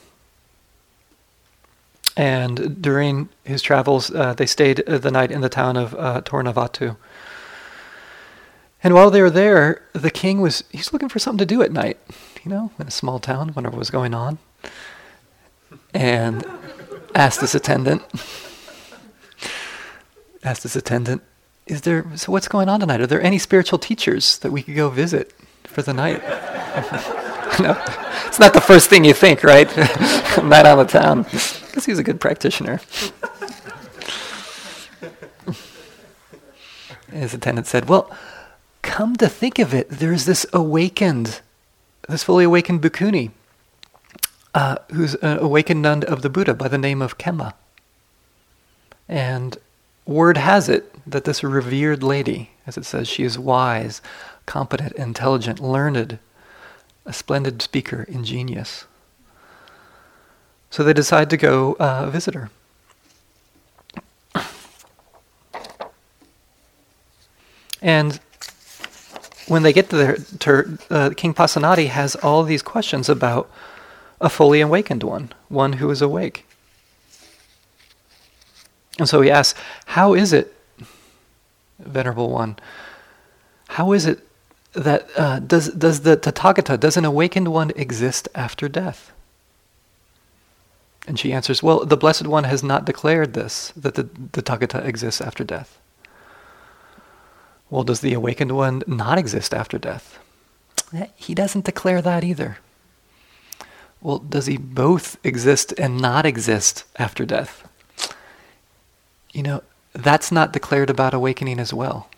[2.17, 6.97] And during his travels, uh, they stayed the night in the town of uh, Toranavatthu.
[8.83, 11.71] And while they were there, the king was he's looking for something to do at
[11.71, 11.97] night,
[12.43, 14.39] you know, in a small town, whatever was going on.
[15.93, 16.45] And
[17.15, 18.03] asked his attendant,
[20.43, 21.21] asked his attendant,
[21.67, 23.01] is there so what's going on tonight?
[23.01, 26.21] Are there any spiritual teachers that we could go visit for the night?
[27.59, 27.81] no,
[28.27, 29.67] it's not the first thing you think, right?
[30.43, 32.79] Night on the town, because he's a good practitioner.
[37.11, 38.09] His attendant said, "Well,
[38.81, 41.41] come to think of it, there's this awakened,
[42.07, 43.31] this fully awakened bhikkhuni,
[44.53, 47.53] uh, who's an awakened nun of the Buddha by the name of Khema.
[49.07, 49.57] And
[50.05, 54.01] word has it that this revered lady, as it says, she is wise,
[54.45, 56.19] competent, intelligent, learned,
[57.05, 58.85] a splendid speaker, ingenious.
[60.69, 62.49] So they decide to go uh, visit her.
[67.81, 68.19] And
[69.47, 73.49] when they get there, to, uh, King Pasenadi has all these questions about
[74.21, 76.45] a fully awakened one, one who is awake.
[78.99, 80.53] And so he asks, How is it,
[81.79, 82.57] Venerable One,
[83.69, 84.25] how is it
[84.73, 89.11] that uh, does does the Tathagata, does an awakened one exist after death?
[91.07, 94.85] And she answers, Well, the Blessed One has not declared this, that the, the Tathagata
[94.85, 95.79] exists after death.
[97.69, 100.19] Well, does the awakened one not exist after death?
[101.15, 102.57] He doesn't declare that either.
[104.01, 107.67] Well, does he both exist and not exist after death?
[109.31, 109.63] You know,
[109.93, 112.09] that's not declared about awakening as well.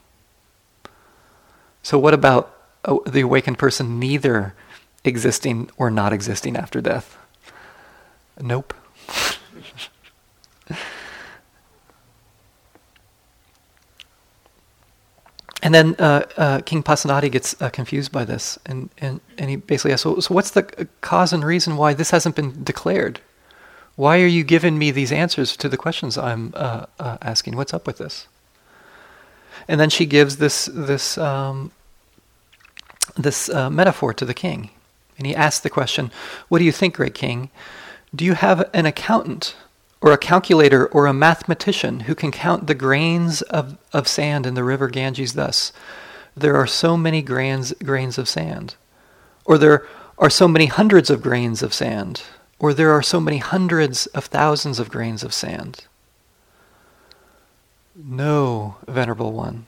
[1.84, 2.56] So, what about
[2.86, 4.56] uh, the awakened person neither
[5.04, 7.18] existing or not existing after death?
[8.42, 8.74] Nope.
[15.64, 19.56] And then uh, uh, King Pasenadi gets uh, confused by this, and, and, and he
[19.56, 20.64] basically asks, so, so what's the
[21.00, 23.22] cause and reason why this hasn't been declared?
[23.96, 27.56] Why are you giving me these answers to the questions I'm uh, uh, asking?
[27.56, 28.28] What's up with this?
[29.68, 31.72] And then she gives this this um,
[33.16, 34.70] this uh, metaphor to the king,
[35.18, 36.12] and he asks the question,
[36.50, 37.50] "What do you think, great king?
[38.16, 39.56] Do you have an accountant
[40.04, 44.54] or a calculator or a mathematician who can count the grains of, of sand in
[44.54, 45.72] the river Ganges thus.
[46.36, 48.76] There are so many grains, grains of sand.
[49.46, 49.88] Or there
[50.18, 52.24] are so many hundreds of grains of sand.
[52.60, 55.86] Or there are so many hundreds of thousands of grains of sand.
[57.96, 59.68] No, Venerable One.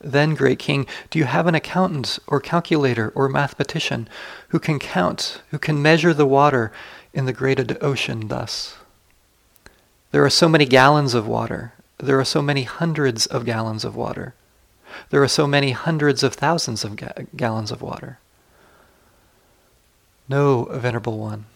[0.00, 4.06] Then, great king, do you have an accountant or calculator or mathematician
[4.48, 6.70] who can count, who can measure the water
[7.14, 8.76] in the great ocean thus?
[10.10, 11.72] There are so many gallons of water.
[11.96, 14.34] There are so many hundreds of gallons of water.
[15.08, 18.18] There are so many hundreds of thousands of ga- gallons of water.
[20.28, 21.46] No, Venerable One.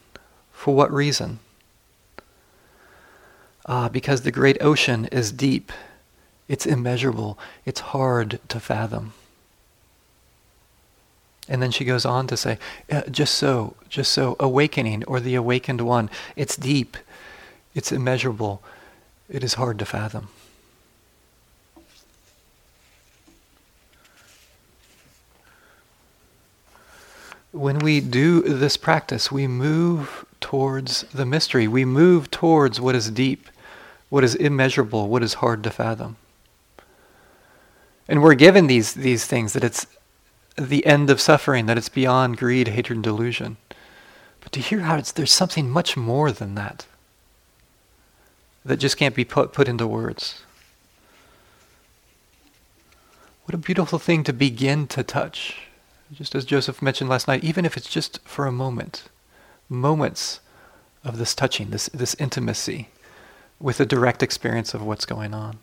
[0.52, 1.38] For what reason?
[3.68, 5.70] Ah, because the great ocean is deep
[6.48, 7.38] it's immeasurable.
[7.66, 9.12] It's hard to fathom.
[11.46, 12.58] And then she goes on to say,
[12.90, 16.96] uh, just so, just so, awakening or the awakened one, it's deep,
[17.74, 18.62] it's immeasurable,
[19.30, 20.28] it is hard to fathom.
[27.50, 31.66] When we do this practice, we move towards the mystery.
[31.66, 33.48] We move towards what is deep,
[34.08, 36.16] what is immeasurable, what is hard to fathom.
[38.08, 39.86] And we're given these, these things that it's
[40.56, 43.58] the end of suffering, that it's beyond greed, hatred, and delusion.
[44.40, 46.86] But to hear how it's, there's something much more than that,
[48.64, 50.42] that just can't be put, put into words.
[53.44, 55.68] What a beautiful thing to begin to touch.
[56.12, 59.04] Just as Joseph mentioned last night, even if it's just for a moment,
[59.68, 60.40] moments
[61.04, 62.88] of this touching, this, this intimacy
[63.60, 65.58] with a direct experience of what's going on.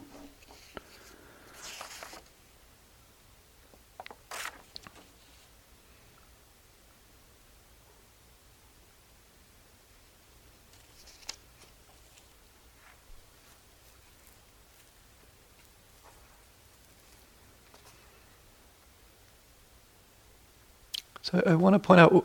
[21.22, 22.24] So I want to point out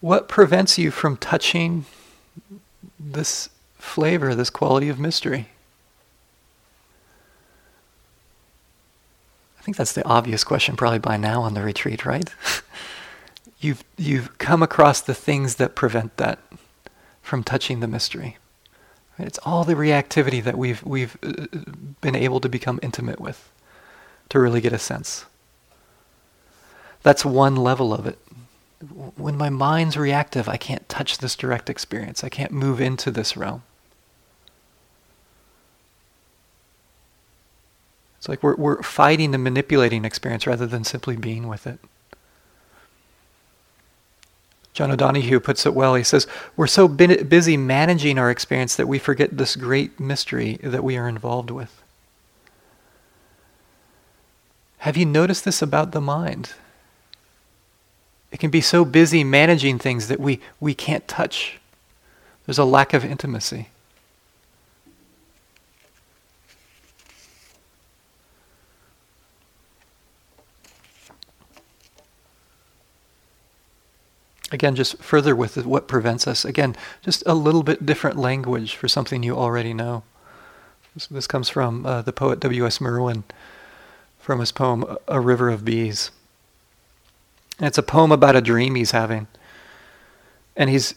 [0.00, 1.84] what prevents you from touching
[2.98, 3.48] this
[3.82, 5.48] flavor, this quality of mystery.
[9.58, 12.32] I think that's the obvious question probably by now on the retreat, right?
[13.60, 16.38] you've you've come across the things that prevent that
[17.22, 18.38] from touching the mystery.
[19.18, 19.28] Right?
[19.28, 21.46] It's all the reactivity that we've we've uh,
[22.00, 23.50] been able to become intimate with
[24.30, 25.26] to really get a sense.
[27.02, 28.18] That's one level of it
[29.16, 32.24] when my mind's reactive, I can't touch this direct experience.
[32.24, 33.62] I can't move into this realm.
[38.22, 41.80] It's like we're, we're fighting and manipulating experience rather than simply being with it.
[44.72, 45.96] John O'Donohue puts it well.
[45.96, 50.84] He says, We're so busy managing our experience that we forget this great mystery that
[50.84, 51.82] we are involved with.
[54.78, 56.52] Have you noticed this about the mind?
[58.30, 61.58] It can be so busy managing things that we, we can't touch.
[62.46, 63.70] There's a lack of intimacy.
[74.52, 76.44] Again, just further with what prevents us.
[76.44, 80.02] Again, just a little bit different language for something you already know.
[80.92, 82.78] This, this comes from uh, the poet W.S.
[82.78, 83.24] Merwin
[84.18, 86.10] from his poem, A River of Bees.
[87.58, 89.26] And it's a poem about a dream he's having.
[90.54, 90.96] And he's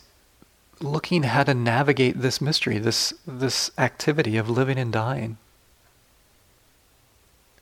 [0.81, 5.37] looking how to navigate this mystery, this, this activity of living and dying.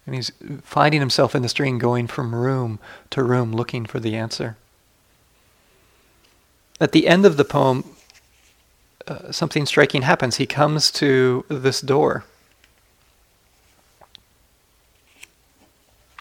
[0.08, 0.32] And he's
[0.64, 2.80] finding himself in this dream going from room
[3.12, 4.58] to room looking for the answer.
[6.80, 7.86] At the end of the poem,
[9.08, 10.38] uh, something striking happens.
[10.38, 12.24] He comes to this door.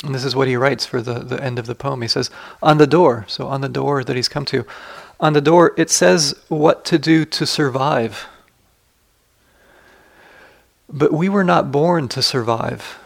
[0.05, 2.03] And this is what he writes for the, the end of the poem.
[2.03, 2.29] He says,
[2.63, 4.67] On the door, so on the door that he's come to,
[5.21, 8.27] on the door it says what to do to survive.
[10.89, 12.99] But we were not born to survive,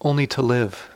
[0.00, 0.90] only to live.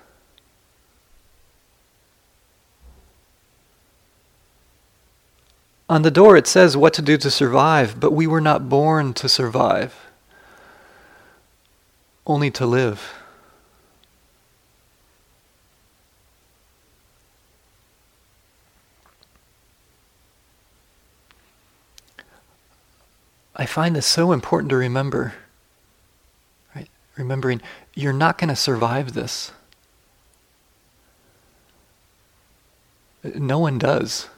[5.92, 9.12] On the door it says what to do to survive, but we were not born
[9.12, 9.94] to survive,
[12.26, 13.12] only to live.
[23.54, 25.34] I find this so important to remember.
[26.74, 26.88] Right?
[27.18, 27.60] Remembering
[27.92, 29.52] you're not going to survive this.
[33.22, 34.30] No one does.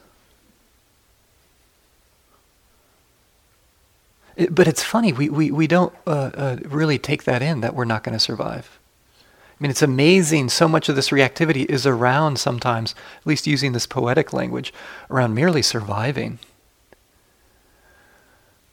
[4.51, 7.85] But it's funny, we, we, we don't uh, uh, really take that in, that we're
[7.85, 8.81] not going to survive.
[9.21, 10.49] I mean, it's amazing.
[10.49, 14.75] So much of this reactivity is around sometimes, at least using this poetic language,
[15.09, 16.41] around merely surviving.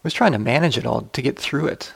[0.04, 1.94] Was trying to manage it all to get through it.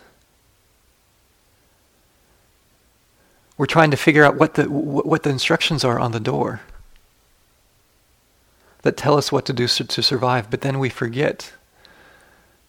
[3.58, 6.62] We're trying to figure out what the, what the instructions are on the door
[8.84, 11.54] that tell us what to do to survive, but then we forget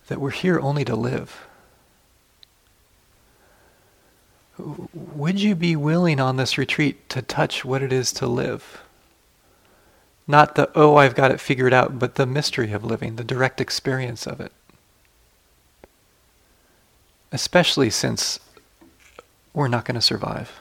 [0.09, 1.47] that we're here only to live.
[4.59, 8.81] Would you be willing on this retreat to touch what it is to live?
[10.27, 13.61] Not the, oh, I've got it figured out, but the mystery of living, the direct
[13.61, 14.53] experience of it
[17.33, 18.41] especially since
[19.53, 20.53] we're not going to survive.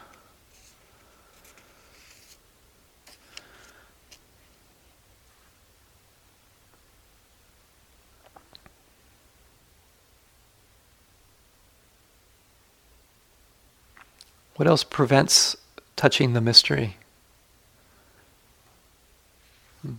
[14.56, 15.56] What else prevents
[15.96, 16.96] touching the mystery?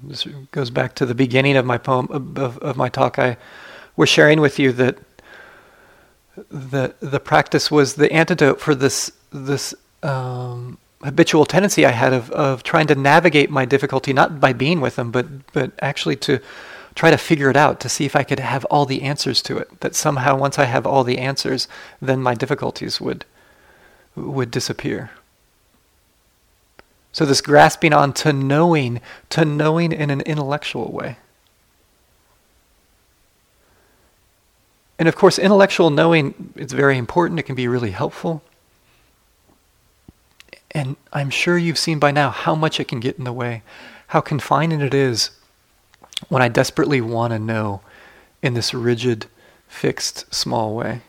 [0.03, 3.17] This goes back to the beginning of my poem of, of my talk.
[3.17, 3.37] I
[3.95, 4.97] was sharing with you that
[6.49, 12.29] the the practice was the antidote for this this um, habitual tendency I had of
[12.31, 16.39] of trying to navigate my difficulty not by being with them, but but actually to
[16.95, 19.57] try to figure it out to see if I could have all the answers to
[19.57, 19.79] it.
[19.81, 21.67] That somehow once I have all the answers,
[22.01, 23.23] then my difficulties would
[24.18, 25.11] would disappear.
[27.11, 31.18] So this grasping on to knowing, to knowing in an intellectual way.
[34.99, 37.39] And of course, intellectual knowing is very important.
[37.39, 38.41] It can be really helpful.
[40.72, 43.63] And I'm sure you've seen by now how much it can get in the way,
[44.07, 45.32] how confining it is
[46.30, 47.82] when I desperately want to know
[48.41, 49.28] in this rigid,
[49.68, 51.01] fixed, small way.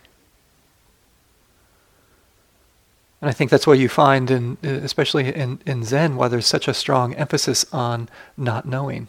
[3.20, 6.68] And I think that's what you find, in, especially in, in Zen, why there's such
[6.68, 9.08] a strong emphasis on not knowing.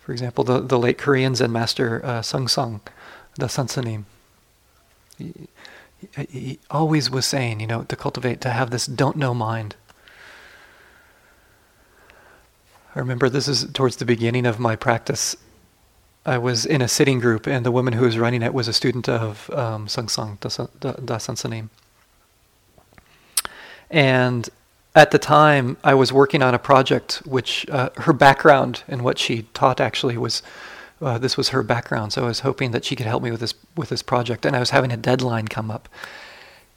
[0.00, 2.80] For example, the, the late Korean Zen master uh, Seung Sahn
[3.38, 4.04] Dae Soen Sa Nim.
[5.16, 5.32] He,
[6.28, 9.76] he always was saying, you know, to cultivate, to have this don't know mind.
[12.94, 15.36] I remember this is towards the beginning of my practice.
[16.26, 18.72] I was in a sitting group, and the woman who was running it was a
[18.72, 21.70] student of um, Seung Sahn Dae Soen Sa Nim.
[23.92, 24.48] And
[24.94, 29.18] at the time, I was working on a project which uh, her background and what
[29.18, 30.42] she taught actually was
[31.00, 33.40] uh, this was her background, so I was hoping that she could help me with
[33.40, 34.46] this with this project.
[34.46, 35.88] And I was having a deadline come up,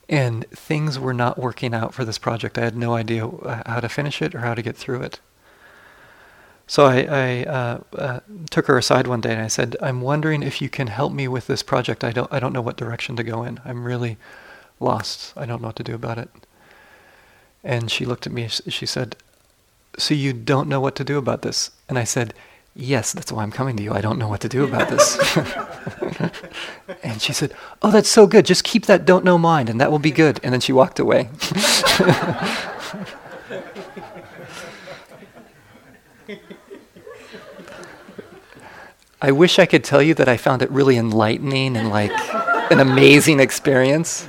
[0.08, 2.58] and things were not working out for this project.
[2.58, 5.20] I had no idea uh, how to finish it or how to get through it.
[6.66, 10.42] So I, I uh, uh, took her aside one day and I said, "I'm wondering
[10.42, 12.02] if you can help me with this project.
[12.02, 13.60] I don't I don't know what direction to go in.
[13.64, 14.16] I'm really
[14.80, 15.32] lost.
[15.36, 16.30] I don't know what to do about it."
[17.66, 18.48] And she looked at me.
[18.48, 19.16] She said,
[19.98, 22.32] "So you don't know what to do about this?" And I said
[22.78, 23.94] Yes, that's why I'm coming to you.
[23.94, 25.16] I don't know what to do about this.
[27.02, 28.44] and she said, Oh, that's so good.
[28.44, 30.40] Just keep that don't know mind, and that will be good.
[30.42, 31.30] And then she walked away.
[39.22, 42.12] I wish I could tell you that I found it really enlightening and like
[42.70, 44.28] an amazing experience.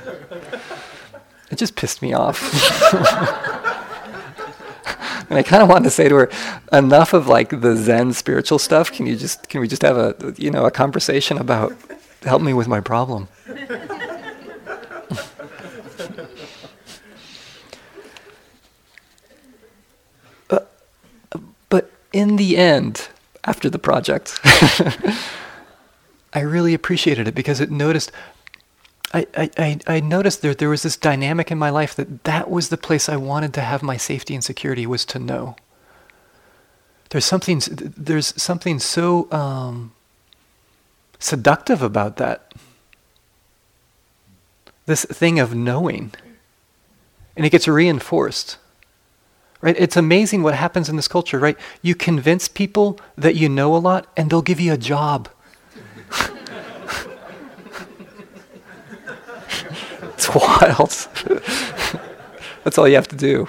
[1.50, 2.42] It just pissed me off.
[5.30, 6.30] and I kind of wanted to say to her,
[6.72, 8.92] enough of like the Zen spiritual stuff.
[8.92, 11.74] Can you just can we just have a you know a conversation about
[12.22, 13.28] help me with my problem?
[20.50, 20.60] uh,
[21.68, 23.08] but in the end,
[23.44, 24.38] after the project,
[26.32, 28.12] I really appreciated it because it noticed
[29.12, 32.68] I, I, I noticed there, there was this dynamic in my life that that was
[32.68, 35.56] the place I wanted to have my safety and security was to know.
[37.10, 39.92] There's something, there's something so um,
[41.18, 42.52] seductive about that.
[44.84, 46.12] This thing of knowing.
[47.34, 48.58] And it gets reinforced.
[49.60, 49.76] Right?
[49.78, 51.56] It's amazing what happens in this culture, right?
[51.82, 55.30] You convince people that you know a lot and they'll give you a job.
[60.34, 61.08] wild.
[62.64, 63.48] That's all you have to do.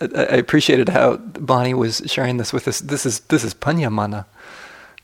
[0.00, 2.80] I, I appreciated how Bonnie was sharing this with us.
[2.80, 4.26] This is this is panyamana.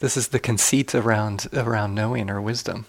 [0.01, 2.87] This is the conceit around around knowing or wisdom.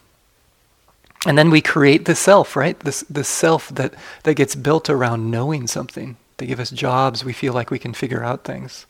[1.26, 2.80] And then we create the self, right?
[2.80, 3.94] This this self that,
[4.24, 6.18] that gets built around knowing something.
[6.38, 8.86] They give us jobs, we feel like we can figure out things.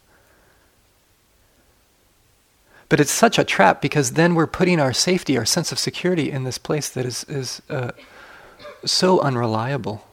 [2.90, 6.32] But it's such a trap because then we're putting our safety, our sense of security
[6.32, 7.92] in this place that is, is uh,
[8.84, 10.04] so unreliable.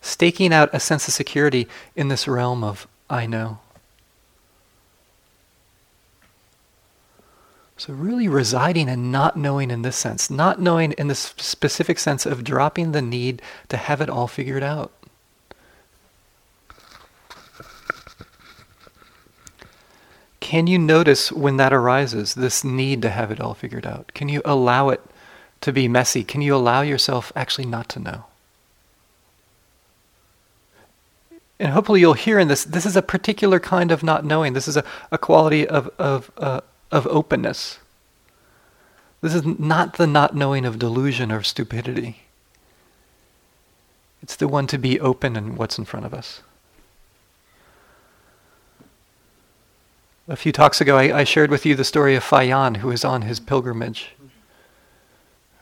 [0.00, 3.58] Staking out a sense of security in this realm of I know.
[7.76, 12.24] So, really residing and not knowing in this sense, not knowing in the specific sense
[12.24, 14.92] of dropping the need to have it all figured out.
[20.54, 24.12] Can you notice when that arises, this need to have it all figured out?
[24.14, 25.00] Can you allow it
[25.62, 26.22] to be messy?
[26.22, 28.26] Can you allow yourself actually not to know?
[31.58, 34.52] And hopefully you'll hear in this, this is a particular kind of not knowing.
[34.52, 36.60] This is a, a quality of, of uh,
[36.92, 37.80] of openness.
[39.22, 42.20] This is not the not knowing of delusion or stupidity.
[44.22, 46.42] It's the one to be open in what's in front of us.
[50.26, 53.04] A few talks ago, I, I shared with you the story of Fayan, who is
[53.04, 54.12] on his pilgrimage.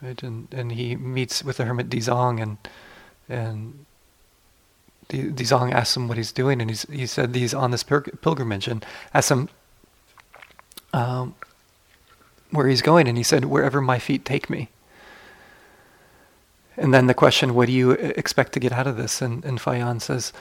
[0.01, 0.23] Right?
[0.23, 2.59] And, and he meets with the hermit Dizang, and,
[3.29, 3.87] and
[5.09, 8.87] Dizang asks him what he's doing, and he's, he said he's on this pilgrimage, and
[9.13, 9.49] asks him,
[10.93, 11.35] um,
[12.53, 14.69] where he's going, and he said, Wherever my feet take me.
[16.77, 19.21] And then the question, What do you expect to get out of this?
[19.21, 20.33] And, and Fayan says,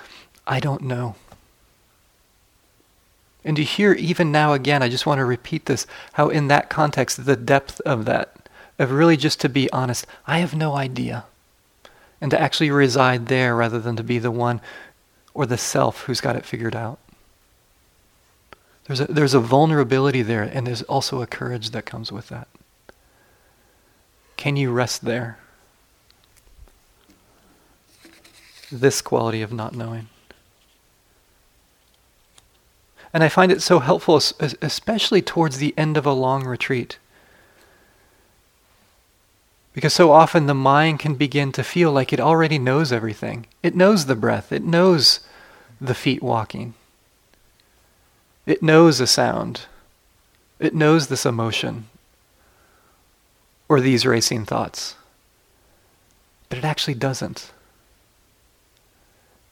[0.45, 1.15] I don't know.
[3.43, 6.69] And you hear even now again, I just want to repeat this, how in that
[6.69, 11.25] context, the depth of that, of really just to be honest, I have no idea.
[12.19, 14.61] And to actually reside there rather than to be the one
[15.33, 16.99] or the self who's got it figured out.
[18.85, 22.47] There's a, there's a vulnerability there, and there's also a courage that comes with that.
[24.37, 25.37] Can you rest there?
[28.71, 30.09] This quality of not knowing.
[33.13, 36.97] And I find it so helpful, especially towards the end of a long retreat.
[39.73, 43.47] Because so often the mind can begin to feel like it already knows everything.
[43.63, 45.21] It knows the breath, it knows
[45.79, 46.73] the feet walking.
[48.45, 49.61] It knows a sound.
[50.59, 51.85] It knows this emotion
[53.69, 54.95] or these racing thoughts.
[56.49, 57.51] But it actually doesn't.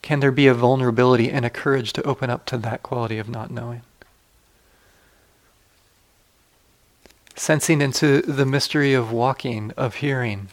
[0.02, 3.30] Can there be a vulnerability and a courage to open up to that quality of
[3.30, 3.82] not knowing?
[7.36, 10.50] Sensing into the mystery of walking, of hearing,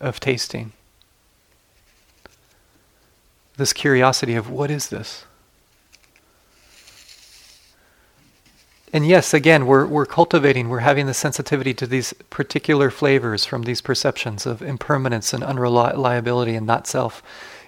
[0.00, 0.72] of tasting.
[3.56, 5.24] This curiosity of what is this?
[8.92, 13.64] And yes, again, we're, we're cultivating, we're having the sensitivity to these particular flavors from
[13.64, 17.20] these perceptions of impermanence and unreliability and not self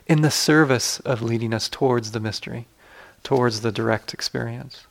[0.07, 2.67] in the service of leading us towards the mystery,
[3.23, 4.87] towards the direct experience.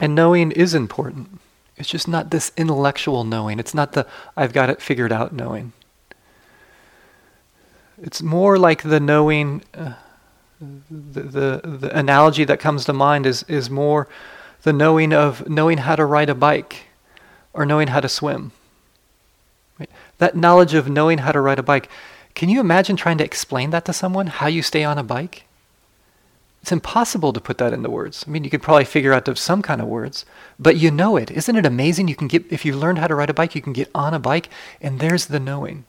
[0.00, 1.40] And knowing is important.
[1.76, 3.58] It's just not this intellectual knowing.
[3.58, 5.72] It's not the I've got it figured out knowing.
[8.00, 9.62] It's more like the knowing.
[9.74, 9.94] Uh,
[10.60, 14.08] the, the the analogy that comes to mind is is more
[14.62, 16.87] the knowing of knowing how to ride a bike
[17.58, 18.52] or knowing how to swim.
[19.80, 19.90] Right?
[20.18, 21.90] That knowledge of knowing how to ride a bike.
[22.36, 24.28] Can you imagine trying to explain that to someone?
[24.28, 25.44] How you stay on a bike?
[26.62, 28.24] It's impossible to put that into words.
[28.26, 30.24] I mean, you could probably figure out some kind of words,
[30.58, 31.32] but you know it.
[31.32, 32.06] Isn't it amazing?
[32.06, 34.14] You can get if you learned how to ride a bike, you can get on
[34.14, 34.48] a bike,
[34.80, 35.84] and there's the knowing.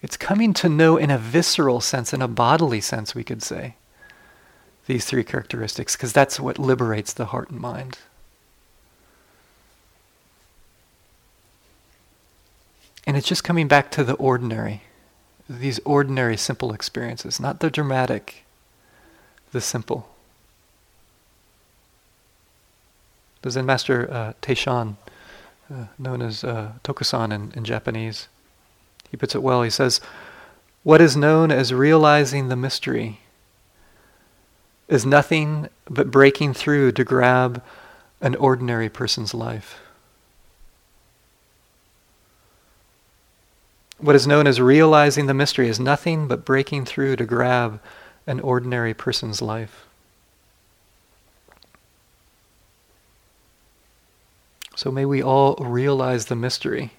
[0.00, 3.76] It's coming to know in a visceral sense, in a bodily sense, we could say,
[4.86, 7.98] these three characteristics, because that's what liberates the heart and mind.
[13.06, 14.82] And it's just coming back to the ordinary,
[15.48, 18.44] these ordinary, simple experiences, not the dramatic,
[19.52, 20.08] the simple.
[23.42, 24.96] The Zen master uh, Deshan,
[25.70, 28.28] uh, known as uh, Tokusan in, in Japanese,
[29.10, 29.62] he puts it well.
[29.62, 30.00] He says,
[30.82, 33.20] What is known as realizing the mystery
[34.88, 37.62] is nothing but breaking through to grab
[38.20, 39.78] an ordinary person's life.
[44.04, 47.80] What is known as realizing the mystery is nothing but breaking through to grab
[48.26, 49.86] an ordinary person's life.
[54.76, 56.90] So may we all realize the mystery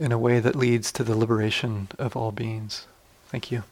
[0.00, 2.88] in a way that leads to the liberation of all beings.
[3.28, 3.62] Thank you.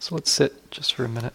[0.00, 1.34] So let's sit just for a minute.